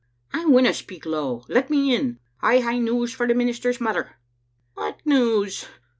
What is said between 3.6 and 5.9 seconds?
mother." "What news?"